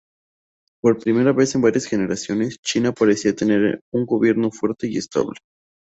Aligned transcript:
Por 0.81 0.97
primera 0.97 1.31
vez 1.31 1.53
en 1.53 1.61
varias 1.61 1.85
generaciones, 1.85 2.57
China 2.63 2.91
parecía 2.91 3.35
tener 3.35 3.81
un 3.93 4.07
gobierno 4.07 4.49
fuerte 4.49 4.87
y 4.89 4.97
estable. 4.97 5.35